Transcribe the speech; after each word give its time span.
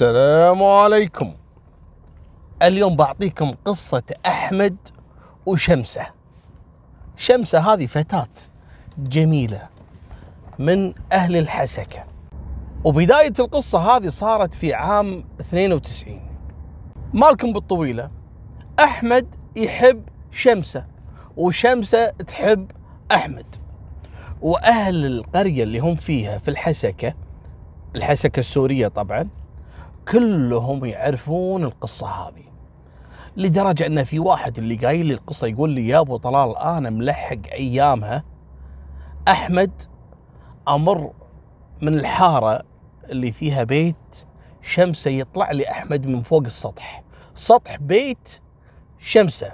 السلام 0.00 0.62
عليكم. 0.62 1.34
اليوم 2.62 2.96
بعطيكم 2.96 3.54
قصة 3.64 4.02
أحمد 4.26 4.76
وشمسة. 5.46 6.06
شمسة 7.16 7.58
هذه 7.72 7.86
فتاة 7.86 8.28
جميلة 8.98 9.68
من 10.58 10.94
أهل 11.12 11.36
الحسكة. 11.36 12.04
وبداية 12.84 13.32
القصة 13.38 13.78
هذه 13.78 14.08
صارت 14.08 14.54
في 14.54 14.74
عام 14.74 15.24
92 15.40 16.20
مالكم 17.14 17.52
بالطويلة. 17.52 18.10
أحمد 18.78 19.34
يحب 19.56 20.02
شمسة 20.30 20.86
وشمسة 21.36 22.06
تحب 22.10 22.70
أحمد. 23.12 23.56
وأهل 24.42 25.06
القرية 25.06 25.62
اللي 25.62 25.78
هم 25.78 25.94
فيها 25.94 26.38
في 26.38 26.48
الحسكة 26.48 27.14
الحسكة 27.96 28.40
السورية 28.40 28.88
طبعا 28.88 29.39
كلهم 30.10 30.84
يعرفون 30.84 31.64
القصة 31.64 32.06
هذه. 32.06 32.44
لدرجة 33.36 33.86
أن 33.86 34.04
في 34.04 34.18
واحد 34.18 34.58
اللي 34.58 34.74
قايل 34.76 35.06
لي 35.06 35.14
القصة 35.14 35.46
يقول 35.46 35.70
لي 35.70 35.88
يا 35.88 36.00
أبو 36.00 36.16
طلال 36.16 36.58
أنا 36.58 36.90
ملحق 36.90 37.38
أيامها. 37.52 38.24
أحمد 39.28 39.70
أمر 40.68 41.12
من 41.82 41.94
الحارة 41.94 42.62
اللي 43.04 43.32
فيها 43.32 43.64
بيت 43.64 44.24
شمسة 44.62 45.10
يطلع 45.10 45.50
لي 45.50 45.70
أحمد 45.70 46.06
من 46.06 46.22
فوق 46.22 46.42
السطح. 46.44 47.02
سطح 47.34 47.76
بيت 47.76 48.40
شمسة. 48.98 49.52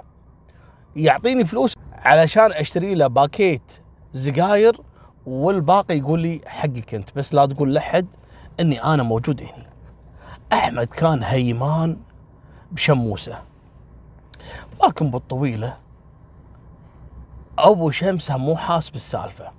يعطيني 0.95 1.45
فلوس 1.45 1.73
علشان 1.93 2.51
أشتري 2.51 2.95
له 2.95 3.07
باكيت 3.07 3.81
زقاير 4.13 4.81
والباقي 5.25 5.97
يقول 5.97 6.19
لي 6.19 6.41
حقك 6.45 6.93
أنت 6.93 7.09
بس 7.15 7.33
لا 7.33 7.45
تقول 7.45 7.73
لحد 7.73 8.07
أني 8.59 8.83
أنا 8.83 9.03
موجود 9.03 9.41
هنا. 9.41 9.66
أحمد 10.53 10.89
كان 10.89 11.23
هيمان 11.23 11.97
بشموسة 12.71 13.39
لكن 14.83 15.11
بالطويلة 15.11 15.77
أبو 17.59 17.91
شمسة 17.91 18.37
مو 18.37 18.55
حاس 18.55 18.89
بالسالفة 18.89 19.51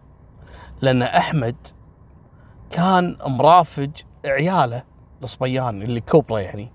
لأن 0.83 1.03
أحمد 1.03 1.57
كان 2.71 3.17
مرافج 3.27 3.91
عياله 4.25 4.83
الصبيان 5.23 5.83
اللي 5.83 6.01
كبره 6.01 6.41
يعني 6.41 6.73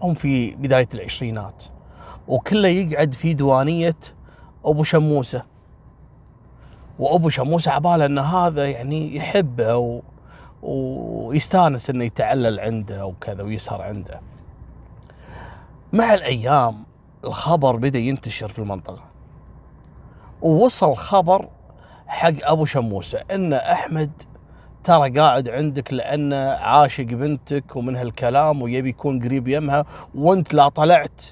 هم 0.00 0.14
في 0.14 0.54
بداية 0.54 0.88
العشرينات 0.94 1.64
وكله 2.28 2.68
يقعد 2.68 3.14
في 3.14 3.34
ديوانيه 3.34 3.96
أبو 4.64 4.82
شموسة 4.82 5.42
وأبو 6.98 7.28
شموسة 7.28 7.70
عبالة 7.70 8.06
إن 8.06 8.18
هذا 8.18 8.66
يعني 8.68 9.16
يحبه. 9.16 10.02
ويستانس 10.62 11.90
إنه 11.90 12.04
يتعلل 12.04 12.60
عنده 12.60 13.06
وكذا 13.06 13.42
ويسهر 13.42 13.82
عنده. 13.82 14.20
مع 15.92 16.14
الأيام 16.14 16.84
الخبر 17.24 17.76
بدأ 17.76 17.98
ينتشر 17.98 18.48
في 18.48 18.58
المنطقة. 18.58 19.04
ووصل 20.42 20.96
خبر 20.96 21.48
حق 22.06 22.34
أبو 22.42 22.64
شموسة 22.64 23.24
إن 23.30 23.52
أحمد 23.52 24.10
ترى 24.84 25.10
قاعد 25.10 25.48
عندك 25.48 25.92
لأنه 25.92 26.36
عاشق 26.50 27.04
بنتك 27.04 27.76
ومن 27.76 27.96
هالكلام 27.96 28.62
ويبي 28.62 28.88
يكون 28.88 29.22
قريب 29.22 29.48
يمها 29.48 29.84
وأنت 30.14 30.54
لا 30.54 30.68
طلعت 30.68 31.22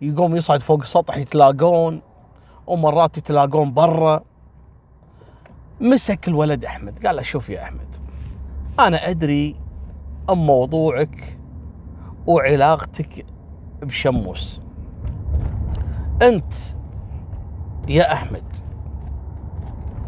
يقوم 0.00 0.36
يصعد 0.36 0.62
فوق 0.62 0.80
السطح 0.80 1.16
يتلاقون 1.16 2.02
ومرات 2.66 3.18
يتلاقون 3.18 3.72
برا 3.72 4.20
مسك 5.80 6.28
الولد 6.28 6.64
أحمد 6.64 7.06
قال 7.06 7.16
له 7.16 7.22
شوف 7.22 7.50
يا 7.50 7.62
أحمد 7.62 8.05
أنا 8.80 9.10
أدري 9.10 9.56
أم 10.30 10.46
موضوعك 10.46 11.38
وعلاقتك 12.26 13.26
بشموس. 13.82 14.60
أنت 16.22 16.54
يا 17.88 18.12
أحمد 18.12 18.44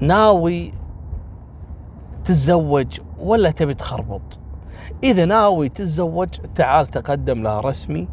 ناوي 0.00 0.72
تتزوج 2.24 3.00
ولا 3.18 3.50
تبي 3.50 3.74
تخربط؟ 3.74 4.38
إذا 5.04 5.24
ناوي 5.24 5.68
تتزوج 5.68 6.28
تعال 6.54 6.86
تقدم 6.86 7.42
لها 7.42 7.60
رسمي 7.60 8.08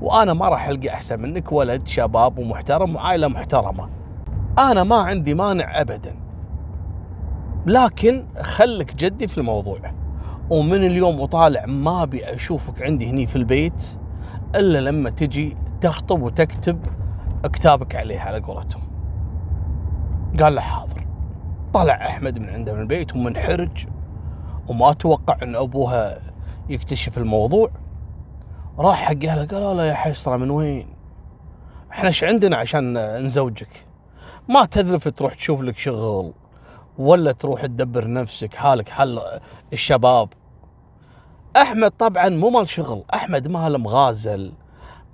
وأنا 0.00 0.32
ما 0.32 0.48
راح 0.48 0.68
القى 0.68 0.88
أحسن 0.88 1.22
منك 1.22 1.52
ولد 1.52 1.86
شباب 1.86 2.38
ومحترم 2.38 2.96
وعائلة 2.96 3.28
محترمة. 3.28 3.88
أنا 4.58 4.84
ما 4.84 4.96
عندي 4.96 5.34
مانع 5.34 5.80
ابدا. 5.80 6.21
لكن 7.66 8.26
خلك 8.42 8.94
جدي 8.94 9.28
في 9.28 9.38
الموضوع. 9.38 9.78
ومن 10.50 10.84
اليوم 10.84 11.20
وطالع 11.20 11.66
ما 11.66 12.02
أبي 12.02 12.24
أشوفك 12.24 12.82
عندي 12.82 13.10
هني 13.10 13.26
في 13.26 13.36
البيت 13.36 13.98
إلا 14.54 14.78
لما 14.78 15.10
تجي 15.10 15.56
تخطب 15.80 16.22
وتكتب 16.22 16.86
كتابك 17.52 17.96
عليه 17.96 18.20
على 18.20 18.38
قولتهم. 18.40 18.82
قال 20.40 20.54
له 20.54 20.60
حاضر. 20.60 21.06
طلع 21.74 22.06
أحمد 22.06 22.38
من 22.38 22.48
عنده 22.48 22.74
من 22.74 22.80
البيت 22.80 23.16
ومنحرج 23.16 23.86
وما 24.68 24.92
توقع 24.92 25.38
إن 25.42 25.56
أبوها 25.56 26.18
يكتشف 26.68 27.18
الموضوع. 27.18 27.70
راح 28.78 29.02
حق 29.02 29.24
أهله 29.24 29.44
قالوا 29.44 29.74
له 29.74 29.84
يا 29.84 29.94
حسرة 29.94 30.36
من 30.36 30.50
وين؟ 30.50 30.86
إحنا 31.92 32.08
إيش 32.08 32.24
عندنا 32.24 32.56
عشان 32.56 32.94
نزوجك؟ 33.26 33.86
ما 34.48 34.64
تذلف 34.64 35.08
تروح 35.08 35.34
تشوف 35.34 35.60
لك 35.60 35.78
شغل. 35.78 36.32
ولا 36.98 37.32
تروح 37.32 37.66
تدبر 37.66 38.12
نفسك 38.12 38.54
حالك 38.54 38.88
حل 38.88 39.20
الشباب. 39.72 40.28
أحمد 41.56 41.90
طبعا 41.90 42.28
مو 42.28 42.50
مال 42.50 42.68
شغل 42.68 43.04
أحمد 43.14 43.48
مال 43.48 43.78
مغازل 43.78 44.52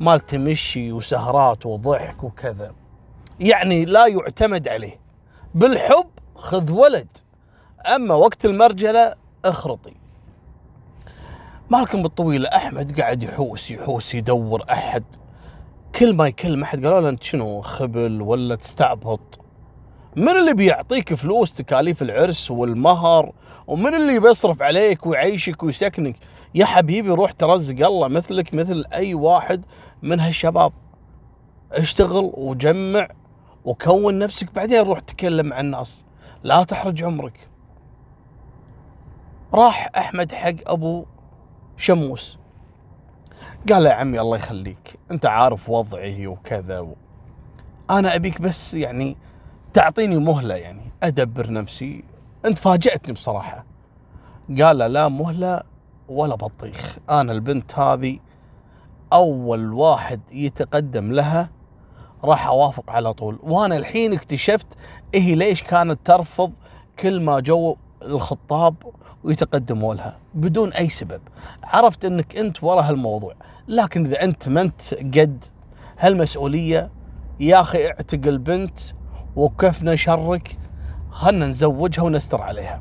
مال 0.01 0.27
تمشي 0.27 0.93
وسهرات 0.93 1.67
وضحك 1.67 2.25
وكذا. 2.25 2.73
يعني 3.41 3.85
لا 3.85 4.07
يعتمد 4.07 4.69
عليه. 4.69 5.01
بالحب 5.55 6.09
خذ 6.37 6.73
ولد 6.73 7.09
أما 7.95 8.15
وقت 8.15 8.45
المرجلة 8.45 9.15
اخرطي. 9.45 9.95
مالكم 11.71 12.03
بالطويلة 12.03 12.49
أحمد 12.49 13.01
قاعد 13.01 13.23
يحوس 13.23 13.71
يحوس 13.71 14.15
يدور 14.15 14.65
أحد. 14.71 15.05
كل 15.95 16.17
ما 16.17 16.27
يكلم 16.27 16.63
أحد 16.63 16.85
قالوا 16.85 17.01
له 17.01 17.09
أنت 17.09 17.23
شنو 17.23 17.61
خبل 17.61 18.23
ولا 18.23 18.55
تستعبط؟ 18.55 19.41
من 20.17 20.29
اللي 20.29 20.55
بيعطيك 20.55 21.15
فلوس 21.15 21.53
تكاليف 21.53 22.03
العرس 22.03 22.51
والمهر؟ 22.51 23.33
ومن 23.67 23.95
اللي 23.95 24.21
بيصرف 24.21 24.63
عليك 24.63 25.07
ويعيشك 25.07 25.63
ويسكنك؟ 25.63 26.17
يا 26.55 26.65
حبيبي 26.65 27.11
روح 27.11 27.33
ترزق 27.33 27.87
الله 27.87 28.09
مثلك 28.09 28.55
مثل 28.55 28.85
أي 28.93 29.15
واحد 29.15 29.65
من 30.03 30.21
هالشباب. 30.21 30.73
اشتغل 31.73 32.31
وجمع 32.35 33.09
وكون 33.65 34.19
نفسك. 34.19 34.55
بعدين 34.55 34.81
روح 34.81 35.01
تكلم 35.01 35.47
مع 35.47 35.61
الناس. 35.61 36.05
لا 36.43 36.65
تحرج 36.65 37.05
عمرك. 37.05 37.49
راح 39.55 39.91
أحمد 39.97 40.33
حق 40.33 40.55
أبو 40.67 41.05
شموس. 41.77 42.39
قال 43.73 43.87
يا 43.87 43.93
عمي 43.93 44.21
الله 44.21 44.37
يخليك. 44.37 44.99
أنت 45.11 45.27
عارف 45.27 45.71
وضعي 45.71 46.27
وكذا 46.27 46.81
و... 46.81 46.97
أنا 47.91 48.15
أبيك 48.15 48.41
بس 48.41 48.75
يعني 48.75 49.17
تعطيني 49.73 50.17
مهلة 50.17 50.55
يعني 50.55 50.83
أدبر 51.03 51.51
نفسي. 51.51 52.05
أنت 52.45 52.59
فاجاتني 52.59 53.15
بصراحة. 53.15 53.65
قال 54.61 54.79
لا 54.79 55.09
مهلة 55.09 55.63
ولا 56.09 56.35
بطيخ. 56.35 56.99
أنا 57.11 57.33
البنت 57.33 57.79
هذه 57.79 58.19
أول 59.13 59.73
واحد 59.73 60.21
يتقدم 60.33 61.13
لها 61.13 61.51
راح 62.25 62.47
أوافق 62.47 62.91
على 62.91 63.13
طول. 63.13 63.39
وأنا 63.43 63.77
الحين 63.77 64.13
اكتشفت 64.13 64.67
هي 65.15 65.35
ليش 65.35 65.63
كانت 65.63 65.99
ترفض 66.05 66.53
كل 66.99 67.21
ما 67.21 67.41
جو 67.41 67.77
الخطاب 68.03 68.75
ويتقدموا 69.25 69.95
لها 69.95 70.19
بدون 70.35 70.73
أي 70.73 70.89
سبب. 70.89 71.21
عرفت 71.65 72.05
إنك 72.05 72.37
أنت 72.37 72.65
ورا 72.65 72.83
هالموضوع. 72.83 73.35
لكن 73.69 74.07
إذا 74.07 74.25
أنت 74.25 74.49
ما 74.49 74.61
أنت 74.61 74.95
قد 74.95 75.45
هالمسؤولية 75.99 76.91
يا 77.41 77.61
أخي 77.61 77.87
اعتق 77.87 78.27
البنت 78.27 78.81
وكفنا 79.39 79.97
شرك 79.97 80.59
خلنا 81.11 81.47
نزوجها 81.47 82.03
ونستر 82.03 82.43
عليها. 82.43 82.81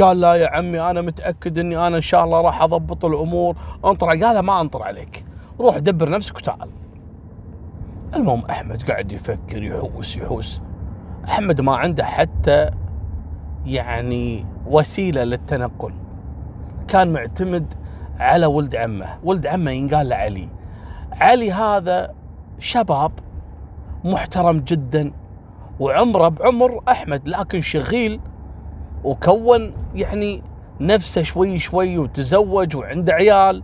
قال 0.00 0.20
لا 0.20 0.34
يا 0.34 0.48
عمي 0.48 0.80
أنا 0.80 1.00
متأكد 1.00 1.58
إني 1.58 1.86
أنا 1.86 1.96
إن 1.96 2.00
شاء 2.00 2.24
الله 2.24 2.40
راح 2.40 2.62
أضبط 2.62 3.04
الأمور. 3.04 3.56
أنطر 3.84 4.06
قال 4.06 4.38
ما 4.38 4.60
أنطر 4.60 4.82
عليك. 4.82 5.24
روح 5.60 5.78
دبر 5.78 6.10
نفسك 6.10 6.36
وتعال. 6.36 6.70
المهم 8.14 8.44
أحمد 8.50 8.82
قاعد 8.82 9.12
يفكر 9.12 9.62
يحوس 9.62 10.16
يحوس. 10.16 10.60
أحمد 11.24 11.60
ما 11.60 11.76
عنده 11.76 12.04
حتى 12.04 12.70
يعني 13.66 14.46
وسيلة 14.66 15.24
للتنقل. 15.24 15.94
كان 16.88 17.12
معتمد 17.12 17.74
على 18.18 18.46
ولد 18.46 18.76
عمه. 18.76 19.18
ولد 19.24 19.46
عمه 19.46 19.70
ينقال 19.70 20.08
له 20.08 20.16
علي. 20.16 20.48
علي 21.12 21.52
هذا 21.52 22.14
شباب 22.58 23.12
محترم 24.04 24.58
جدا. 24.58 25.12
وعمره 25.80 26.28
بعمر 26.28 26.80
أحمد 26.88 27.28
لكن 27.28 27.60
شغيل 27.60 28.20
وكون 29.04 29.74
يعني 29.94 30.42
نفسه 30.80 31.22
شوي 31.22 31.58
شوي 31.58 31.98
وتزوج 31.98 32.76
وعنده 32.76 33.12
عيال 33.12 33.62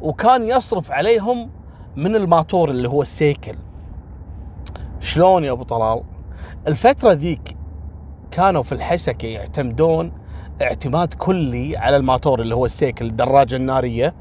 وكان 0.00 0.42
يصرف 0.42 0.92
عليهم 0.92 1.50
من 1.96 2.16
الماتور 2.16 2.70
اللي 2.70 2.88
هو 2.88 3.02
السيكل. 3.02 3.56
شلون 5.00 5.44
يا 5.44 5.52
أبو 5.52 5.62
طلال؟ 5.62 6.02
الفترة 6.68 7.12
ذيك 7.12 7.56
كانوا 8.30 8.62
في 8.62 8.72
الحسكة 8.72 9.26
يعتمدون 9.26 10.12
اعتماد 10.62 11.14
كلي 11.14 11.76
على 11.76 11.96
الماتور 11.96 12.40
اللي 12.40 12.54
هو 12.54 12.64
السيكل 12.64 13.06
الدراجة 13.06 13.56
النارية 13.56 14.14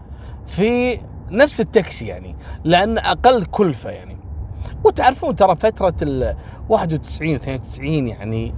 في 0.48 1.00
نفس 1.32 1.62
التاكسي 1.62 2.08
يعني 2.08 2.36
لأن 2.64 2.98
أقل 2.98 3.46
كلفة 3.46 3.90
يعني. 3.90 4.23
وتعرفون 4.84 5.36
ترى 5.36 5.56
فترة 5.56 5.96
ال 6.02 6.36
91 6.70 7.36
92 7.36 8.08
يعني 8.08 8.56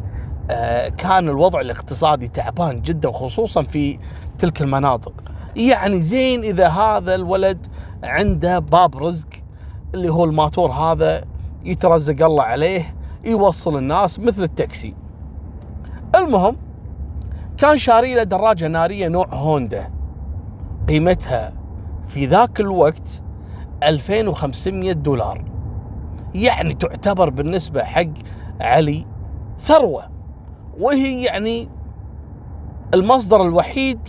آه 0.50 0.90
كان 0.90 1.30
الوضع 1.30 1.62
الاقتصادي 1.62 2.28
تعبان 2.28 2.82
جدا 2.82 3.10
وخصوصا 3.10 3.64
في 3.64 4.00
تلك 4.38 4.62
المناطق. 4.62 5.14
يعني 5.56 6.02
زين 6.02 6.44
إذا 6.44 6.68
هذا 6.68 7.16
الولد 7.16 7.68
عنده 8.04 8.60
باب 8.60 8.98
رزق 8.98 9.28
اللي 9.94 10.10
هو 10.10 10.24
الماتور 10.24 10.72
هذا 10.72 11.26
يترزق 11.66 12.26
الله 12.26 12.44
عليه 12.44 12.96
يوصل 13.26 13.78
الناس 13.78 14.20
مثل 14.20 14.44
التاكسي. 14.44 14.96
المهم 16.16 16.58
كان 17.58 17.78
شاري 17.78 18.16
له 18.16 18.24
دراجة 18.24 18.68
نارية 18.68 19.08
نوع 19.08 19.28
هوندا. 19.34 19.92
قيمتها 20.90 21.54
في 22.08 22.26
ذاك 22.26 22.60
الوقت 22.60 23.22
2500 23.84 24.92
دولار. 24.92 25.55
يعني 26.36 26.74
تعتبر 26.74 27.30
بالنسبة 27.30 27.84
حق 27.84 28.08
علي 28.62 29.06
ثروة 29.60 30.04
وهي 30.80 31.24
يعني 31.24 31.70
المصدر 32.94 33.42
الوحيد 33.42 34.00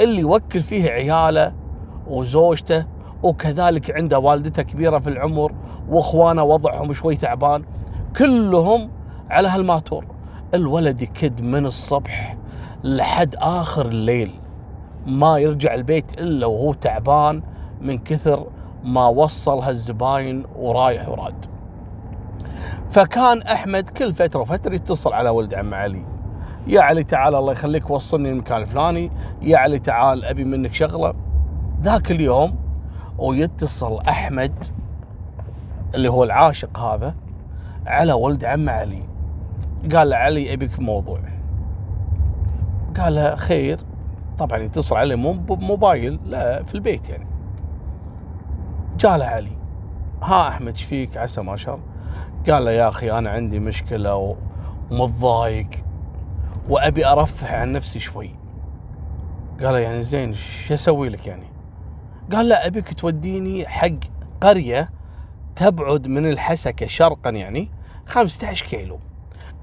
اللي 0.00 0.20
يوكل 0.20 0.60
فيه 0.60 0.90
عياله 0.90 1.52
وزوجته 2.06 2.86
وكذلك 3.22 3.90
عنده 3.90 4.18
والدته 4.18 4.62
كبيرة 4.62 4.98
في 4.98 5.10
العمر 5.10 5.54
وإخوانه 5.88 6.42
وضعهم 6.42 6.92
شوي 6.92 7.16
تعبان 7.16 7.64
كلهم 8.16 8.90
على 9.30 9.48
هالماتور. 9.48 10.06
الولد 10.54 11.02
يكد 11.02 11.40
من 11.40 11.66
الصبح 11.66 12.36
لحد 12.84 13.36
آخر 13.38 13.86
الليل 13.86 14.40
ما 15.06 15.38
يرجع 15.38 15.74
البيت 15.74 16.20
إلا 16.20 16.46
وهو 16.46 16.72
تعبان 16.72 17.42
من 17.80 17.98
كثر 17.98 18.46
ما 18.84 19.06
وصل 19.06 19.58
هالزباين 19.58 20.44
ورايح 20.56 21.08
وراد. 21.08 21.53
فكان 22.90 23.42
أحمد 23.42 23.88
كل 23.88 24.14
فترة 24.14 24.40
وفترة 24.40 24.74
يتصل 24.74 25.12
على 25.12 25.30
ولد 25.30 25.54
عم 25.54 25.74
علي. 25.74 26.04
يا 26.66 26.80
علي 26.80 27.04
تعال 27.04 27.34
الله 27.34 27.52
يخليك 27.52 27.90
وصلني 27.90 28.30
المكان 28.30 28.60
الفلاني. 28.60 29.10
يا 29.42 29.58
علي 29.58 29.78
تعال 29.78 30.24
أبي 30.24 30.44
منك 30.44 30.74
شغلة. 30.74 31.14
ذاك 31.82 32.10
اليوم 32.10 32.56
ويتصل 33.18 34.00
أحمد 34.00 34.52
اللي 35.94 36.10
هو 36.10 36.24
العاشق 36.24 36.78
هذا 36.78 37.14
على 37.86 38.12
ولد 38.12 38.44
عم 38.44 38.68
علي. 38.68 39.02
قال 39.94 40.10
له 40.10 40.16
علي 40.16 40.52
أبيك 40.52 40.80
موضوع 40.80 41.20
قال 42.96 43.14
له 43.14 43.36
خير. 43.36 43.78
طبعا 44.38 44.58
يتصل 44.58 44.96
عليه 44.96 45.16
مو 45.16 45.32
بموبايل 45.32 46.20
لا 46.26 46.62
في 46.62 46.74
البيت 46.74 47.08
يعني. 47.08 47.26
جاء 48.98 49.16
له 49.16 49.26
علي. 49.26 49.56
ها 50.22 50.48
أحمد 50.48 50.72
إيش 50.72 50.82
فيك؟ 50.82 51.16
عسى 51.16 51.42
ما 51.42 51.56
شاء 51.56 51.78
قال 52.50 52.64
له 52.64 52.70
يا 52.70 52.88
أخي 52.88 53.10
أنا 53.10 53.30
عندي 53.30 53.58
مشكلة 53.58 54.36
ومتضايق 54.90 55.68
وأبي 56.68 57.06
أرفه 57.06 57.56
عن 57.56 57.72
نفسي 57.72 58.00
شوي. 58.00 58.30
قال 59.60 59.72
له 59.72 59.78
يعني 59.78 60.02
زين 60.02 60.34
شو 60.34 60.74
أسوي 60.74 61.08
لك 61.08 61.26
يعني؟ 61.26 61.46
قال 62.32 62.48
لا 62.48 62.66
أبيك 62.66 62.94
توديني 62.94 63.68
حق 63.68 63.88
قرية 64.40 64.90
تبعد 65.56 66.06
من 66.06 66.30
الحسكة 66.30 66.86
شرقا 66.86 67.30
يعني 67.30 67.70
15 68.06 68.66
كيلو. 68.66 68.98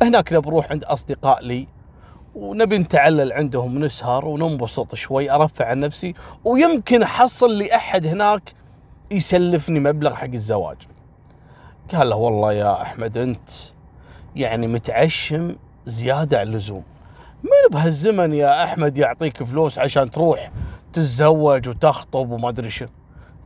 هناك 0.01 0.33
بروح 0.33 0.71
عند 0.71 0.83
أصدقاء 0.83 1.43
لي 1.43 1.67
ونبي 2.35 2.77
نتعلل 2.77 3.33
عندهم 3.33 3.85
نسهر 3.85 4.25
وننبسط 4.25 4.95
شوي 4.95 5.31
ارفع 5.31 5.65
عن 5.65 5.79
نفسي 5.79 6.13
ويمكن 6.45 7.03
أحصل 7.03 7.51
لي 7.51 7.75
احد 7.75 8.07
هناك 8.07 8.53
يسلفني 9.11 9.79
مبلغ 9.79 10.15
حق 10.15 10.29
الزواج. 10.33 10.77
قال 11.95 12.09
له 12.09 12.15
والله 12.15 12.53
يا 12.53 12.81
أحمد 12.81 13.17
أنت 13.17 13.49
يعني 14.35 14.67
متعشم 14.67 15.55
زيادة 15.85 16.39
عن 16.39 16.47
اللزوم. 16.47 16.83
من 17.43 17.71
بهالزمن 17.71 18.33
يا 18.33 18.63
أحمد 18.63 18.97
يعطيك 18.97 19.43
فلوس 19.43 19.79
عشان 19.79 20.11
تروح 20.11 20.51
تتزوج 20.93 21.69
وتخطب 21.69 22.31
وما 22.31 22.49
أدري 22.49 22.69
شو 22.69 22.85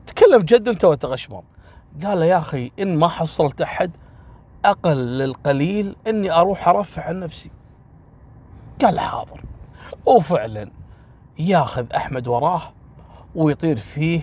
تكلم 0.08 0.42
جد 0.42 0.70
أنت 0.70 0.86
وتغشمر 0.86 1.44
قال 2.04 2.20
له 2.20 2.26
يا 2.26 2.38
أخي 2.38 2.72
إن 2.80 2.98
ما 2.98 3.08
حصلت 3.08 3.62
أحد 3.62 3.92
أقل 4.66 5.22
القليل 5.22 5.96
إني 6.08 6.32
أروح 6.32 6.68
ارفع 6.68 7.04
عن 7.04 7.20
نفسي. 7.20 7.52
قال 8.82 9.00
حاضر. 9.00 9.44
وفعلا 10.06 10.72
ياخذ 11.40 11.94
أحمد 11.94 12.28
وراه 12.28 12.62
ويطير 13.36 13.78
فيه 13.78 14.22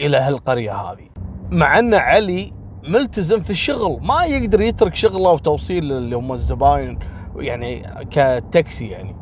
إلى 0.00 0.16
هالقرية 0.16 0.72
هذه. 0.72 1.08
مع 1.50 1.78
أن 1.78 1.94
علي 1.94 2.59
ملتزم 2.88 3.42
في 3.42 3.50
الشغل 3.50 4.00
ما 4.08 4.24
يقدر 4.24 4.60
يترك 4.60 4.94
شغله 4.94 5.30
وتوصيل 5.30 5.92
اللي 5.92 6.16
هم 6.16 6.32
الزباين 6.32 6.98
يعني 7.36 7.82
كتاكسي 8.10 8.86
يعني. 8.86 9.16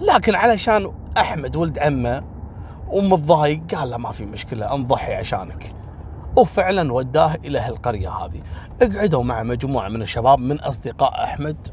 لكن 0.00 0.34
علشان 0.34 0.92
أحمد 1.18 1.56
ولد 1.56 1.78
عمه 1.78 2.24
ومتضايق 2.88 3.74
قال 3.74 3.90
له 3.90 3.96
ما 3.96 4.12
في 4.12 4.24
مشكلة 4.24 4.74
أنضحي 4.74 5.14
عشانك. 5.14 5.72
وفعلا 6.36 6.92
وداه 6.92 7.36
إلى 7.44 7.58
هالقرية 7.58 8.10
هذه. 8.10 8.42
اقعدوا 8.82 9.22
مع 9.22 9.42
مجموعة 9.42 9.88
من 9.88 10.02
الشباب 10.02 10.38
من 10.38 10.60
أصدقاء 10.60 11.24
أحمد 11.24 11.68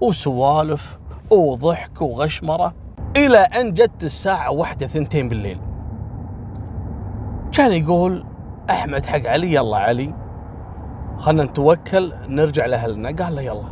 وسوالف 0.00 0.98
وضحك 1.30 2.02
وغشمرة 2.02 2.74
إلى 3.16 3.38
أن 3.38 3.74
جت 3.74 4.04
الساعة 4.04 4.50
واحدة 4.50 4.86
ثنتين 4.86 5.28
بالليل. 5.28 5.60
كان 7.52 7.72
يقول 7.72 8.26
أحمد 8.70 9.06
حق 9.06 9.26
علي 9.26 9.54
يلا 9.54 9.76
علي. 9.76 10.23
خلنا 11.18 11.44
نتوكل 11.44 12.12
نرجع 12.28 12.66
لاهلنا 12.66 13.24
قال 13.24 13.36
له 13.36 13.42
يلا. 13.42 13.64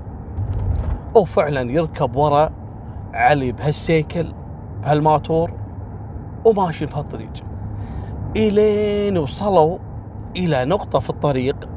وفعلا 1.14 1.72
يركب 1.72 2.16
ورا 2.16 2.50
علي 3.12 3.52
بهالسيكل 3.52 4.32
بهالماتور 4.82 5.52
وماشي 6.44 6.86
في 6.86 6.96
هالطريق. 6.96 7.32
إلين 8.36 9.18
وصلوا 9.18 9.78
إلى 10.36 10.64
نقطة 10.64 10.98
في 10.98 11.10
الطريق 11.10 11.68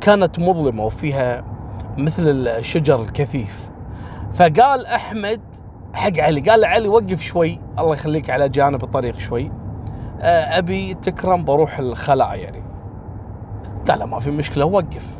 كانت 0.00 0.38
مظلمة 0.38 0.84
وفيها 0.84 1.44
مثل 1.98 2.22
الشجر 2.28 3.00
الكثيف. 3.00 3.70
فقال 4.34 4.86
أحمد 4.86 5.40
حق 5.92 6.18
علي 6.18 6.40
قال 6.40 6.64
علي 6.64 6.88
وقف 6.88 7.20
شوي 7.20 7.58
الله 7.78 7.92
يخليك 7.92 8.30
على 8.30 8.48
جانب 8.48 8.84
الطريق 8.84 9.18
شوي. 9.18 9.52
آه، 10.20 10.58
أبي 10.58 10.94
تكرم 10.94 11.44
بروح 11.44 11.78
الخلاء 11.78 12.38
يعني. 12.38 12.69
قال 13.88 14.04
ما 14.04 14.20
في 14.20 14.30
مشكلة 14.30 14.64
وقف. 14.64 15.18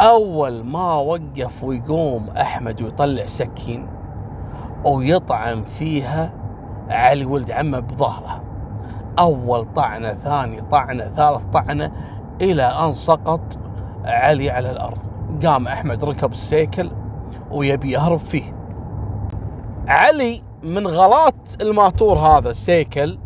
أول 0.00 0.64
ما 0.64 0.94
وقف 0.94 1.64
ويقوم 1.64 2.28
أحمد 2.30 2.82
ويطلع 2.82 3.26
سكين 3.26 3.88
ويطعن 4.84 5.64
فيها 5.64 6.32
علي 6.88 7.24
ولد 7.24 7.50
عمه 7.50 7.78
بظهره. 7.78 8.42
أول 9.18 9.72
طعنة 9.74 10.14
ثاني 10.14 10.60
طعنة 10.60 11.04
ثالث 11.04 11.42
طعنة 11.42 11.92
إلى 12.40 12.62
أن 12.62 12.94
سقط 12.94 13.58
علي 14.04 14.50
على 14.50 14.70
الأرض. 14.70 14.98
قام 15.46 15.68
أحمد 15.68 16.04
ركب 16.04 16.32
السيكل 16.32 16.90
ويبي 17.50 17.90
يهرب 17.92 18.18
فيه. 18.18 18.54
علي 19.88 20.42
من 20.62 20.86
غلط 20.86 21.34
الماتور 21.60 22.18
هذا 22.18 22.50
السيكل 22.50 23.18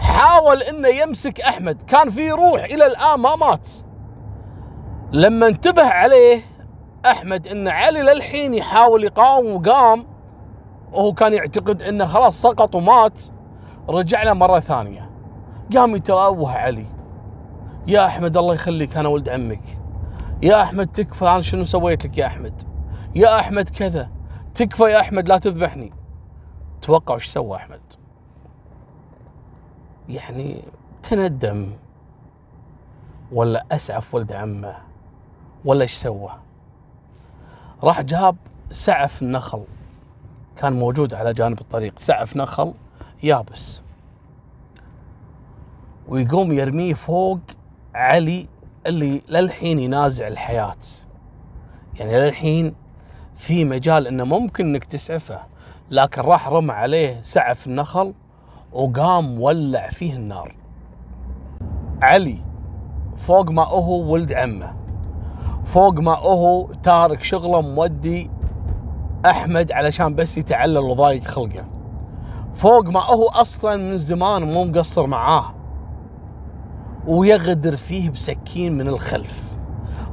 حاول 0.00 0.62
إنه 0.62 0.88
يمسك 0.88 1.40
أحمد. 1.40 1.82
كان 1.82 2.10
في 2.10 2.30
روح 2.30 2.64
إلى 2.64 2.86
الآن 2.86 3.20
ما 3.20 3.36
مات. 3.36 3.68
لما 5.12 5.46
انتبه 5.46 5.86
عليه 5.86 6.42
أحمد 7.06 7.48
إن 7.48 7.68
علي 7.68 8.02
للحين 8.02 8.54
يحاول 8.54 9.04
يقاوم 9.04 9.54
وقام 9.54 10.06
وهو 10.92 11.12
كان 11.12 11.34
يعتقد 11.34 11.82
إنه 11.82 12.06
خلاص 12.06 12.42
سقط 12.42 12.74
ومات 12.74 13.20
رجع 13.88 14.22
له 14.22 14.32
مرة 14.32 14.60
ثانية. 14.60 15.10
قام 15.76 15.96
يتوه 15.96 16.52
علي. 16.52 16.86
يا 17.86 18.06
أحمد 18.06 18.36
الله 18.36 18.54
يخليك 18.54 18.96
أنا 18.96 19.08
ولد 19.08 19.28
عمك. 19.28 19.62
يا 20.42 20.62
أحمد 20.62 20.86
تكفى 20.86 21.24
أنا 21.24 21.42
شنو 21.42 21.64
سويت 21.64 22.04
لك 22.04 22.18
يا 22.18 22.26
أحمد؟ 22.26 22.62
يا 23.14 23.40
أحمد 23.40 23.68
كذا. 23.68 24.10
تكفى 24.54 24.82
يا 24.84 25.00
أحمد 25.00 25.28
لا 25.28 25.38
تذبحني. 25.38 25.92
توقع 26.82 27.14
إيش 27.14 27.26
سوى 27.26 27.56
أحمد؟ 27.56 27.80
يعني 30.10 30.62
تندم. 31.02 31.72
ولا 33.32 33.66
أسعف 33.72 34.14
ولد 34.14 34.32
عمه. 34.32 34.76
ولا 35.64 35.82
إيش 35.82 35.94
سوى. 35.94 36.30
راح 37.82 38.00
جاب 38.00 38.36
سعف 38.70 39.22
النخل. 39.22 39.64
كان 40.56 40.72
موجود 40.72 41.14
على 41.14 41.32
جانب 41.32 41.60
الطريق. 41.60 41.98
سعف 41.98 42.36
نخل 42.36 42.74
يابس. 43.22 43.82
ويقوم 46.08 46.52
يرميه 46.52 46.94
فوق 46.94 47.40
علي 47.94 48.48
اللي 48.86 49.22
للحين 49.28 49.78
ينازع 49.78 50.28
الحياة. 50.28 50.76
يعني 51.94 52.20
للحين 52.20 52.74
في 53.36 53.64
مجال 53.64 54.06
إنه 54.06 54.24
ممكن 54.24 54.66
إنك 54.66 54.84
تسعفه. 54.84 55.40
لكن 55.90 56.22
راح 56.22 56.48
رمى 56.48 56.72
عليه 56.72 57.22
سعف 57.22 57.66
النخل 57.66 58.14
وقام 58.72 59.40
ولع 59.40 59.88
فيه 59.88 60.14
النار. 60.14 60.54
علي 62.02 62.36
فوق 63.16 63.50
ما 63.50 63.62
هو 63.64 64.12
ولد 64.12 64.32
عمه. 64.32 64.74
فوق 65.64 65.94
ما 65.94 66.18
هو 66.18 66.72
تارك 66.82 67.22
شغله 67.22 67.60
مودي 67.60 68.30
أحمد 69.26 69.72
علشان 69.72 70.14
بس 70.14 70.38
يتعلل 70.38 70.78
وضايق 70.78 71.24
خلقه. 71.24 71.64
فوق 72.54 72.88
ما 72.88 73.00
هو 73.00 73.28
أصلا 73.28 73.76
من 73.76 73.98
زمان 73.98 74.42
مو 74.42 74.64
مقصر 74.64 75.06
معاه. 75.06 75.54
ويغدر 77.06 77.76
فيه 77.76 78.10
بسكين 78.10 78.78
من 78.78 78.88
الخلف. 78.88 79.54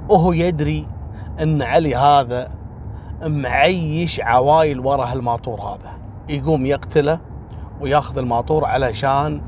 وهو 0.10 0.32
يدري 0.32 0.88
إن 1.42 1.62
علي 1.62 1.96
هذا 1.96 2.50
معيش 3.24 4.22
عوايل 4.22 4.80
ورا 4.80 5.06
هالماطور 5.06 5.62
هذا. 5.62 5.92
يقوم 6.30 6.66
يقتله 6.66 7.20
وياخذ 7.82 8.18
الماطور 8.18 8.66
علشان 8.66 9.42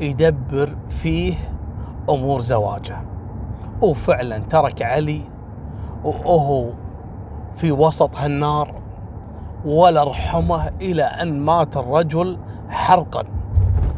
يدبر 0.00 0.76
فيه 0.88 1.34
أمور 2.10 2.40
زواجه. 2.40 3.00
وفعلا 3.82 4.38
ترك 4.38 4.82
علي 4.82 5.20
وهو 6.04 6.70
في 7.54 7.72
وسط 7.72 8.16
هالنار 8.16 8.74
ولا 9.64 10.04
رحمه 10.04 10.68
إلى 10.80 11.02
أن 11.02 11.40
مات 11.40 11.76
الرجل 11.76 12.38
حرقا. 12.68 13.24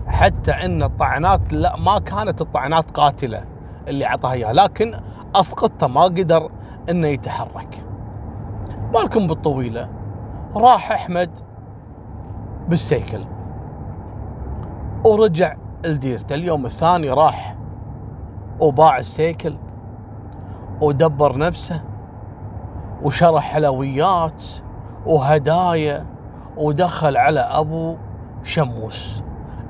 حتى 0.06 0.52
إن 0.52 0.82
الطعنات 0.82 1.52
لا 1.52 1.76
ما 1.76 1.98
كانت 1.98 2.40
الطعنات 2.40 2.90
قاتلة 2.90 3.44
اللي 3.88 4.06
اعطاها 4.06 4.32
إياها 4.32 4.52
لكن 4.52 4.94
أسقطته 5.34 5.86
ما 5.86 6.02
قدر 6.02 6.50
إنه 6.90 7.08
يتحرك. 7.08 7.84
مالكم 8.94 9.26
بالطويلة 9.26 9.88
راح 10.56 10.92
أحمد 10.92 11.30
بالسيكل. 12.68 13.24
ورجع 15.04 15.56
لديرته 15.84 16.34
اليوم 16.34 16.66
الثاني 16.66 17.10
راح 17.10 17.56
وباع 18.60 18.98
السيكل 18.98 19.56
ودبر 20.80 21.38
نفسه 21.38 21.82
وشرى 23.02 23.40
حلويات 23.40 24.44
وهدايا 25.06 26.06
ودخل 26.56 27.16
على 27.16 27.40
أبو 27.40 27.96
شموس. 28.42 29.22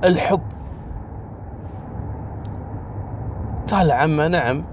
الحب. 0.04 0.40
قال 3.72 3.90
عمه 3.92 4.28
نعم. 4.28 4.64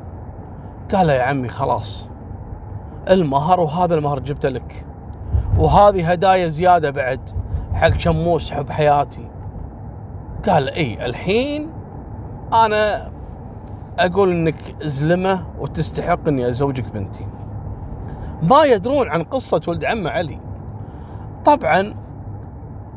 قال 0.94 1.10
يا 1.10 1.24
عمي 1.24 1.50
خلاص. 1.50 2.08
المهر 3.10 3.60
وهذا 3.60 3.96
المهر 3.96 4.20
جبته 4.20 4.50
لك. 4.50 4.86
وهذه 5.60 6.12
هدايا 6.12 6.48
زيادة 6.48 6.90
بعد 6.90 7.20
حق 7.74 7.98
شموس 7.98 8.52
حب 8.52 8.70
حياتي. 8.70 9.37
قال 10.50 10.70
إي 10.70 11.06
الحين 11.06 11.70
أنا 12.54 13.12
أقول 14.00 14.32
إنك 14.32 14.75
زلمة 14.82 15.46
وتستحق 15.60 16.27
إني 16.27 16.50
أزوجك 16.50 16.94
بنتي. 16.94 17.27
ما 18.44 18.63
يدرون 18.63 19.10
عن 19.10 19.24
قصة 19.24 19.62
ولد 19.68 19.86
عمه 19.86 20.10
علي. 20.10 20.39
طبعا 21.46 21.94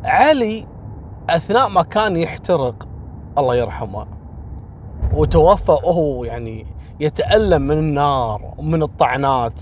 علي 0.04 0.66
أثناء 1.30 1.68
ما 1.68 1.82
كان 1.82 2.16
يحترق 2.16 2.88
الله 3.38 3.54
يرحمه 3.54 4.06
وتوفى 5.14 5.72
وهو 5.72 6.24
يعني 6.24 6.66
يتألم 7.00 7.62
من 7.62 7.78
النار 7.78 8.54
ومن 8.58 8.82
الطعنات. 8.82 9.60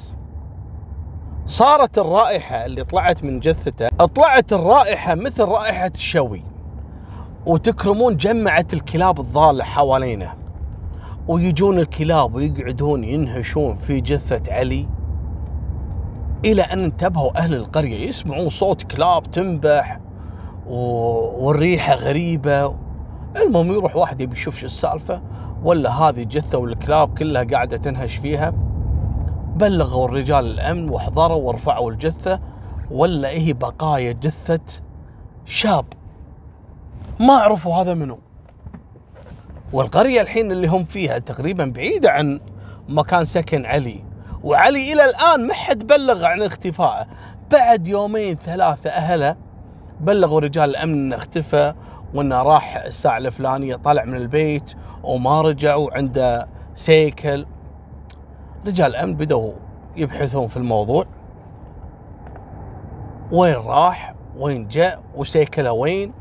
صارت 1.46 1.98
الرائحة 1.98 2.64
اللي 2.64 2.84
طلعت 2.84 3.24
من 3.24 3.40
جثته 3.40 3.88
طلعت 4.06 4.52
الرائحة 4.52 5.14
مثل 5.14 5.44
رائحة 5.44 5.90
الشوي 5.94 6.42
وتكرمون 7.48 8.16
جمعة 8.16 8.66
الكلاب 8.72 9.20
الضالة 9.20 9.64
حوالينه 9.64 10.34
ويجون 11.28 11.78
الكلاب 11.78 12.34
ويقعدون 12.34 13.04
ينهشون 13.04 13.76
في 13.76 14.00
جثة 14.00 14.52
علي. 14.52 14.88
إلى 16.44 16.62
أن 16.62 16.84
انتبهوا 16.84 17.38
أهل 17.38 17.54
القرية 17.54 18.08
يسمعون 18.08 18.48
صوت 18.48 18.82
كلاب 18.82 19.30
تنبح 19.30 20.00
والريحة 20.66 21.94
غريبة. 21.94 22.74
المهم 23.36 23.72
يروح 23.72 23.96
واحد 23.96 24.20
يبي 24.20 24.32
يشوف 24.32 24.58
شو 24.58 24.66
السالفة. 24.66 25.22
ولا 25.64 25.90
هذه 25.90 26.22
جثة 26.22 26.58
والكلاب 26.58 27.18
كلها 27.18 27.44
قاعدة 27.44 27.76
تنهش 27.76 28.16
فيها. 28.16 28.54
بلغوا 29.56 30.08
الرجال 30.08 30.44
الأمن 30.46 30.90
وحضروا 30.90 31.42
ورفعوا 31.42 31.90
الجثة. 31.90 32.40
ولا 32.90 33.28
هي 33.28 33.52
بقايا 33.52 34.12
جثة 34.12 34.82
شاب. 35.44 35.84
ما 37.20 37.34
عرفوا 37.34 37.74
هذا 37.74 37.94
منو. 37.94 38.18
والقرية 39.72 40.20
الحين 40.20 40.52
اللي 40.52 40.66
هم 40.66 40.84
فيها 40.84 41.18
تقريبا 41.18 41.64
بعيدة 41.64 42.10
عن 42.10 42.40
مكان 42.88 43.24
سكن 43.24 43.66
علي. 43.66 44.04
وعلي 44.44 44.92
إلى 44.92 45.04
الآن 45.04 45.46
ما 45.46 45.54
حد 45.54 45.86
بلغ 45.86 46.24
عن 46.24 46.42
اختفائه. 46.42 47.06
بعد 47.50 47.86
يومين 47.88 48.34
ثلاثة 48.34 48.90
أهله 48.90 49.36
بلغوا 50.00 50.40
رجال 50.40 50.70
الأمن 50.70 50.92
إنه 50.92 51.16
اختفى 51.16 51.74
وإنه 52.14 52.42
راح 52.42 52.76
الساعة 52.76 53.18
الفلانية 53.18 53.76
طلع 53.76 54.04
من 54.04 54.16
البيت 54.16 54.74
وما 55.02 55.40
رجع 55.40 55.74
وعنده 55.74 56.48
سيكل. 56.74 57.46
رجال 58.66 58.86
الأمن 58.86 59.14
بدأوا 59.14 59.52
يبحثون 59.96 60.48
في 60.48 60.56
الموضوع. 60.56 61.06
وين 63.32 63.54
راح؟ 63.54 64.14
وين 64.36 64.68
جاء؟ 64.68 65.02
وسيكله 65.14 65.72
وين؟ 65.72 66.17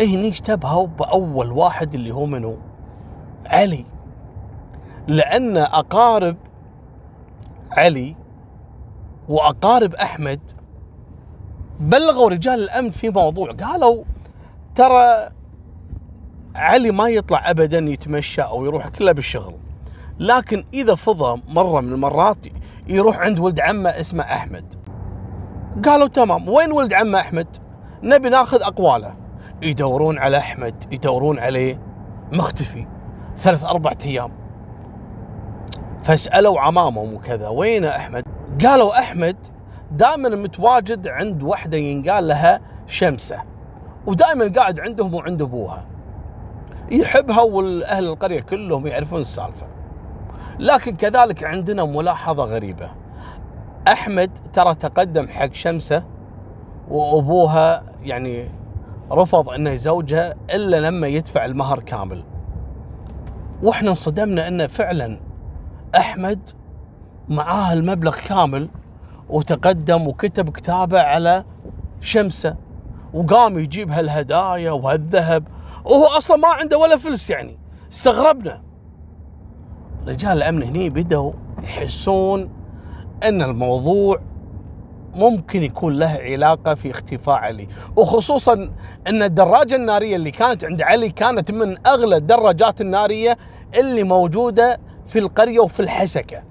هني 0.00 0.28
اشتبهوا 0.28 0.86
بأول 0.86 1.52
واحد 1.52 1.94
اللي 1.94 2.10
هو 2.10 2.26
منو؟ 2.26 2.58
علي. 3.46 3.84
لأن 5.08 5.56
أقارب 5.56 6.36
علي 7.70 8.16
وأقارب 9.28 9.94
أحمد 9.94 10.40
بلغوا 11.80 12.30
رجال 12.30 12.54
الأمن 12.54 12.90
في 12.90 13.10
موضوع. 13.10 13.52
قالوا 13.52 14.04
ترى 14.74 15.30
علي 16.54 16.90
ما 16.90 17.08
يطلع 17.08 17.50
ابدا 17.50 17.78
يتمشى 17.78 18.42
أو 18.42 18.64
يروح 18.64 18.88
كله 18.88 19.12
بالشغل. 19.12 19.54
لكن 20.18 20.64
إذا 20.74 20.94
فضى 20.94 21.42
مرة 21.48 21.80
من 21.80 21.92
المرات 21.92 22.38
يروح 22.86 23.18
عند 23.18 23.38
ولد 23.38 23.60
عمه 23.60 23.90
اسمه 23.90 24.24
أحمد. 24.24 24.74
قالوا 25.84 26.08
تمام 26.08 26.48
وين 26.48 26.72
ولد 26.72 26.92
عمه 26.92 27.20
أحمد؟ 27.20 27.46
نبي 28.02 28.28
ناخذ 28.28 28.62
أقواله. 28.62 29.23
يدورون 29.64 30.18
على 30.18 30.38
أحمد 30.38 30.74
يدورون 30.92 31.38
عليه 31.38 31.80
مختفي. 32.32 32.86
ثلاث 33.36 33.64
أربع 33.64 33.92
أيام. 34.04 34.32
فسألوا 36.02 36.60
عمامهم 36.60 37.14
وكذا 37.14 37.48
وين 37.48 37.84
أحمد؟ 37.84 38.24
قالوا 38.64 38.98
أحمد 38.98 39.36
دائما 39.90 40.28
متواجد 40.28 41.08
عند 41.08 41.42
وحدة 41.42 41.78
ينقال 41.78 42.28
لها 42.28 42.60
شمسة 42.86 43.42
ودائما 44.06 44.52
قاعد 44.56 44.80
عندهم 44.80 45.14
وعند 45.14 45.42
أبوها. 45.42 45.86
يحبها 46.90 47.40
والأهل 47.40 48.04
القرية 48.04 48.40
كلهم 48.40 48.86
يعرفون 48.86 49.20
السالفة. 49.20 49.66
لكن 50.58 50.96
كذلك 50.96 51.44
عندنا 51.44 51.84
ملاحظة 51.84 52.44
غريبة. 52.44 52.90
أحمد 53.88 54.30
ترى 54.52 54.74
تقدم 54.74 55.28
حق 55.28 55.52
شمسة 55.52 56.04
وأبوها 56.88 57.82
يعني 58.02 58.48
رفض 59.12 59.48
انه 59.50 59.70
يزوجها 59.70 60.34
إلا 60.50 60.80
لما 60.80 61.06
يدفع 61.06 61.44
المهر 61.44 61.80
كامل. 61.80 62.24
وإحنا 63.62 63.90
انصدمنا 63.90 64.48
انه 64.48 64.66
فعلا 64.66 65.20
أحمد 65.96 66.50
معاه 67.28 67.72
المبلغ 67.72 68.16
كامل 68.16 68.68
وتقدم 69.28 70.08
وكتب 70.08 70.50
كتابه 70.50 71.00
على 71.00 71.44
شمسة 72.00 72.56
وقام 73.14 73.58
يجيب 73.58 73.90
هالهدايا 73.90 74.70
وهالذهب. 74.70 75.48
وهو 75.84 76.04
أصلا 76.04 76.36
ما 76.36 76.48
عنده 76.48 76.78
ولا 76.78 76.96
فلس 76.96 77.30
يعني. 77.30 77.58
استغربنا. 77.92 78.62
رجال 80.06 80.32
الأمن 80.32 80.62
هني 80.62 80.90
بدأوا 80.90 81.32
يحسون 81.62 82.50
أن 83.22 83.42
الموضوع 83.42 84.20
ممكن 85.16 85.62
يكون 85.62 85.94
له 85.98 86.18
علاقة 86.22 86.74
في 86.74 86.90
اختفاء 86.90 87.34
علي. 87.34 87.68
وخصوصا 87.96 88.70
إن 89.06 89.22
الدراجة 89.22 89.76
النارية 89.76 90.16
اللي 90.16 90.30
كانت 90.30 90.64
عند 90.64 90.82
علي 90.82 91.08
كانت 91.08 91.50
من 91.50 91.86
أغلى 91.86 92.16
الدراجات 92.16 92.80
النارية 92.80 93.38
اللي 93.74 94.02
موجودة 94.02 94.80
في 95.06 95.18
القرية 95.18 95.60
وفي 95.60 95.80
الحسكة 95.80 96.42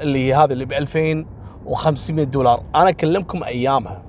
اللي 0.00 0.34
هذا 0.34 0.52
اللي 0.52 0.64
ب 0.64 0.72
2500 0.72 2.24
دولار. 2.24 2.62
أنا 2.74 2.88
أكلمكم 2.88 3.44
أيامها. 3.44 4.02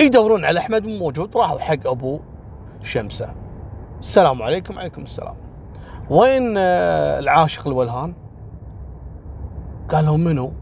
يدورون 0.00 0.44
على 0.44 0.60
أحمد 0.60 0.86
مو 0.86 0.98
موجود 0.98 1.36
راحوا 1.36 1.58
حق 1.58 1.86
أبو 1.86 2.20
شمسة. 2.82 3.34
السلام 4.00 4.42
عليكم 4.42 4.78
عليكم 4.78 5.02
السلام. 5.02 5.36
وين 6.10 6.54
آه، 6.58 7.18
العاشق 7.18 7.66
الولهان؟ 7.66 8.14
قالوا 9.88 10.16
منو؟ 10.16 10.52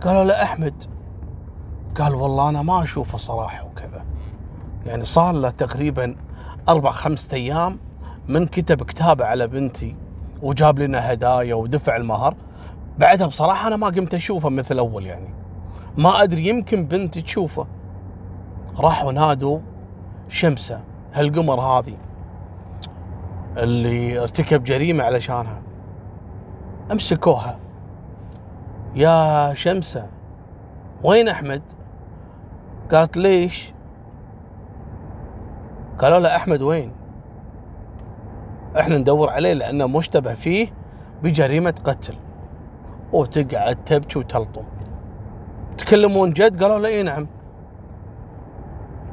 قالوا 0.00 0.24
له 0.24 0.42
أحمد 0.42 0.84
قال 1.98 2.14
والله 2.14 2.48
أنا 2.48 2.62
ما 2.62 2.82
أشوفه 2.82 3.18
صراحة 3.18 3.64
وكذا. 3.64 4.04
يعني 4.86 5.04
صار 5.04 5.34
له 5.34 5.50
تقريبا 5.50 6.16
أربع 6.68 6.90
خمسة 6.90 7.36
أيام 7.36 7.78
من 8.28 8.46
كتب 8.46 8.82
كتابه 8.82 9.24
على 9.24 9.46
بنتي 9.46 9.96
وجاب 10.42 10.78
لنا 10.78 11.12
هدايا 11.12 11.54
ودفع 11.54 11.96
المهر. 11.96 12.34
بعدها 12.98 13.26
بصراحة 13.26 13.68
أنا 13.68 13.76
ما 13.76 13.86
قمت 13.86 14.14
أشوفه 14.14 14.48
مثل 14.48 14.78
أول 14.78 15.06
يعني. 15.06 15.34
ما 15.98 16.22
أدري 16.22 16.48
يمكن 16.48 16.86
بنتي 16.86 17.22
تشوفه. 17.22 17.66
راحوا 18.78 19.12
نادوا 19.12 19.58
شمسة 20.28 20.80
هالقمر 21.12 21.60
هذه 21.60 21.96
اللي 23.56 24.22
ارتكب 24.22 24.64
جريمة 24.64 25.04
علشانها. 25.04 25.62
أمسكوها. 26.92 27.58
يا 28.96 29.54
شمسة 29.54 30.06
وين 31.04 31.28
أحمد؟ 31.28 31.62
قالت 32.92 33.16
ليش؟ 33.16 33.72
قالوا 35.98 36.18
له 36.18 36.36
أحمد 36.36 36.62
وين؟ 36.62 36.92
إحنا 38.78 38.98
ندور 38.98 39.30
عليه 39.30 39.52
لأنه 39.52 39.86
مشتبه 39.86 40.34
فيه 40.34 40.68
بجريمة 41.22 41.74
قتل 41.84 42.14
وتقعد 43.12 43.84
تبكي 43.84 44.18
وتلطم 44.18 44.64
تكلمون 45.78 46.32
جد 46.32 46.62
قالوا 46.62 46.78
له 46.78 46.88
إي 46.88 47.02
نعم 47.02 47.26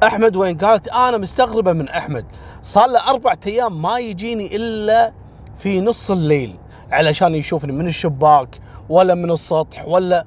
أحمد 0.02 0.36
وين 0.36 0.58
قالت 0.58 0.88
أنا 0.88 1.16
مستغربة 1.16 1.72
من 1.72 1.88
أحمد 1.88 2.24
صار 2.62 2.86
له 2.86 3.10
أربع 3.10 3.34
أيام 3.46 3.82
ما 3.82 3.98
يجيني 3.98 4.56
إلا 4.56 5.12
في 5.58 5.80
نص 5.80 6.10
الليل 6.10 6.56
علشان 6.90 7.34
يشوفني 7.34 7.72
من 7.72 7.86
الشباك 7.86 8.58
ولا 8.88 9.14
من 9.14 9.30
السطح 9.30 9.88
ولا 9.88 10.26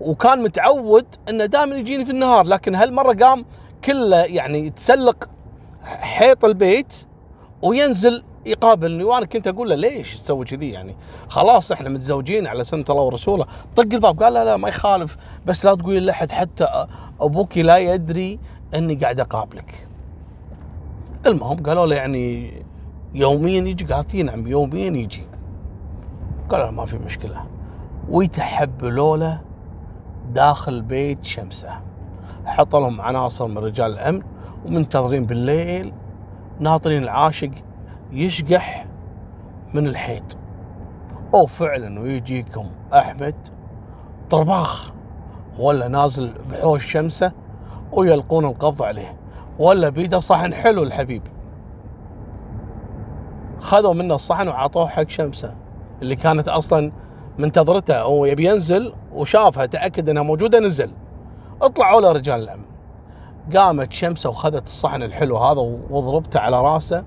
وكان 0.00 0.42
متعود 0.42 1.06
إنه 1.28 1.46
دائما 1.46 1.76
يجيني 1.76 2.04
في 2.04 2.10
النهار 2.10 2.46
لكن 2.46 2.74
هالمرة 2.74 3.12
قام 3.12 3.44
كله 3.84 4.16
يعني 4.16 4.66
يتسلق 4.66 5.30
حيط 5.84 6.44
البيت 6.44 6.94
وينزل 7.62 8.22
يقابلني 8.46 9.04
وأنا 9.04 9.26
كنت 9.26 9.46
أقول 9.46 9.70
له 9.70 9.76
ليش 9.76 10.14
تسوي 10.14 10.44
كذي 10.44 10.70
يعني؟ 10.70 10.96
خلاص 11.28 11.72
إحنا 11.72 11.88
متزوجين 11.88 12.46
على 12.46 12.64
سنة 12.64 12.84
الله 12.90 13.02
ورسوله. 13.02 13.46
طق 13.76 13.82
الباب 13.92 14.22
قال 14.22 14.32
لا 14.34 14.44
لا 14.44 14.56
ما 14.56 14.68
يخالف 14.68 15.16
بس 15.46 15.64
لا 15.64 15.74
تقولي 15.74 16.00
لأحد 16.00 16.32
حتى 16.32 16.86
أبوك 17.20 17.58
لا 17.58 17.78
يدري 17.78 18.38
إني 18.74 18.94
قاعد 18.94 19.20
أقابلك. 19.20 19.88
المهم 21.26 21.62
قالوا 21.62 21.86
له 21.86 21.96
يعني 21.96 22.52
يوميا 23.14 23.60
يجي 23.60 23.84
قالت 23.84 24.14
نعم 24.16 24.46
يوميا 24.46 24.86
يجي. 24.86 25.22
قالوا 26.48 26.70
ما 26.70 26.86
في 26.86 26.98
مشكلة. 26.98 27.44
ويتحبلوا 28.08 29.16
له 29.16 29.40
داخل 30.32 30.82
بيت 30.82 31.24
شمسة. 31.24 31.80
حط 32.44 32.76
لهم 32.76 33.00
عناصر 33.00 33.46
من 33.46 33.58
رجال 33.58 33.92
الأمن 33.92 34.22
ومنتظرين 34.66 35.26
بالليل 35.26 35.92
ناطرين 36.60 37.02
العاشق 37.02 37.50
يشقح 38.12 38.86
من 39.74 39.86
الحيط. 39.86 40.36
وفعلا 41.32 42.00
ويجيكم 42.00 42.66
أحمد 42.94 43.34
طرباخ 44.30 44.92
ولا 45.58 45.88
نازل 45.88 46.34
بحوش 46.50 46.92
شمسة 46.92 47.32
ويلقون 47.92 48.44
القبض 48.44 48.82
عليه. 48.82 49.16
ولا 49.58 49.88
بيده 49.88 50.18
صحن 50.18 50.54
حلو 50.54 50.82
الحبيب. 50.82 51.22
خذوا 53.60 53.94
منه 53.94 54.14
الصحن 54.14 54.48
وعطوه 54.48 54.88
حق 54.88 55.08
شمسة. 55.08 55.54
اللي 56.02 56.16
كانت 56.16 56.48
أصلا 56.48 56.92
منتظرته 57.38 57.94
أو 57.94 58.24
يبي 58.24 58.48
ينزل 58.48 58.92
وشافها 59.12 59.66
تأكد 59.66 60.08
إنها 60.08 60.22
موجودة 60.22 60.60
نزل. 60.60 60.90
اطلعوا 61.62 62.00
له 62.00 62.12
رجال 62.12 62.42
الأمن. 62.42 62.64
قامت 63.56 63.92
شمسة 63.92 64.28
وخذت 64.28 64.66
الصحن 64.66 65.02
الحلو 65.02 65.38
هذا 65.38 65.60
وضربته 65.90 66.40
على 66.40 66.62
رأسه. 66.62 67.04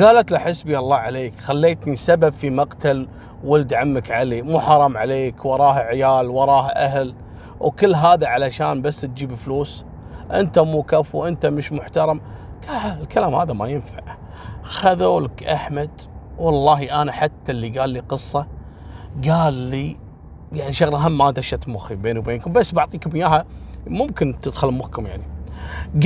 قالت 0.00 0.30
له 0.30 0.38
حسبي 0.38 0.78
الله 0.78 0.96
عليك 0.96 1.40
خليتني 1.40 1.96
سبب 1.96 2.32
في 2.32 2.50
مقتل 2.50 3.08
ولد 3.44 3.74
عمك 3.74 4.10
علي. 4.10 4.42
مو 4.42 4.60
حرام 4.60 4.96
عليك 4.96 5.44
وراه 5.44 5.72
عيال 5.72 6.30
وراه 6.30 6.68
أهل 6.68 7.14
وكل 7.60 7.94
هذا 7.94 8.26
علشان 8.26 8.82
بس 8.82 9.00
تجيب 9.00 9.34
فلوس. 9.34 9.84
أنت 10.30 10.58
مو 10.58 10.82
كفو 10.82 11.24
أنت 11.24 11.46
مش 11.46 11.72
محترم. 11.72 12.20
الكلام 13.00 13.34
هذا 13.34 13.52
ما 13.52 13.68
ينفع. 13.68 14.00
خذوا 14.62 15.20
لك 15.20 15.44
أحمد. 15.44 15.90
والله 16.38 17.02
أنا 17.02 17.12
حتى 17.12 17.52
اللي 17.52 17.78
قال 17.78 17.90
لي 17.90 18.00
قصة 18.00 18.46
قال 19.28 19.54
لي 19.54 19.96
يعني 20.52 20.72
شغلة 20.72 21.06
هم 21.06 21.18
ما 21.18 21.30
دشت 21.30 21.68
مخي 21.68 21.94
بيني 21.94 22.18
وبينكم 22.18 22.52
بس 22.52 22.74
بعطيكم 22.74 23.16
إياها 23.16 23.44
ممكن 23.86 24.40
تدخل 24.42 24.68
مخكم 24.68 25.06
يعني. 25.06 25.22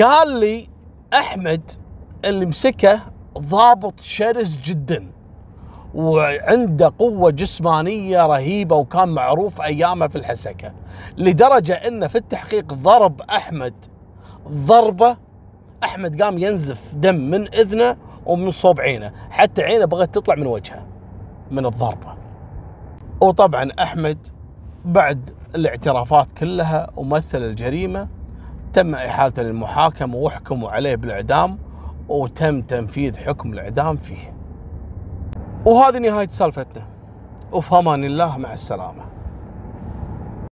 قال 0.02 0.40
لي 0.40 0.68
أحمد 1.14 1.70
اللي 2.24 2.46
مسكه 2.46 3.00
ضابط 3.38 4.00
شرس 4.00 4.56
جدا 4.56 5.06
وعنده 5.94 6.92
قوة 6.98 7.30
جسمانية 7.30 8.26
رهيبة 8.26 8.76
وكان 8.76 9.08
معروف 9.08 9.60
أيامه 9.60 10.08
في 10.08 10.16
الحسكة 10.16 10.74
لدرجة 11.18 11.72
أنه 11.72 12.06
في 12.06 12.18
التحقيق 12.18 12.74
ضرب 12.74 13.20
أحمد 13.22 13.74
ضربة 14.48 15.16
أحمد 15.84 16.22
قام 16.22 16.38
ينزف 16.38 16.94
دم 16.94 17.14
من 17.14 17.54
إذنه 17.54 17.96
ومن 18.26 18.50
صوب 18.50 18.80
عينه 18.80 19.12
حتى 19.30 19.62
عينه 19.62 19.84
بغت 19.84 20.14
تطلع 20.14 20.34
من 20.34 20.46
وجهه 20.46 20.86
من 21.50 21.66
الضربة. 21.66 22.14
وطبعا 23.20 23.70
أحمد 23.82 24.18
بعد 24.84 25.30
الاعترافات 25.54 26.32
كلها 26.32 26.90
ومثل 26.96 27.38
الجريمة 27.38 28.08
تم 28.72 28.94
إحالته 28.94 29.42
للمحاكمة 29.42 30.16
وحكموا 30.16 30.70
عليه 30.70 30.96
بالإعدام 30.96 31.58
وتم 32.08 32.62
تنفيذ 32.62 33.18
حكم 33.18 33.52
الإعدام 33.52 33.96
فيه. 33.96 34.34
وهذه 35.64 35.98
نهاية 35.98 36.28
سالفتنا. 36.28 36.86
وفي 37.52 37.78
أمان 37.78 38.04
الله 38.04 38.38
مع 38.38 38.52
السلامة. 38.52 39.04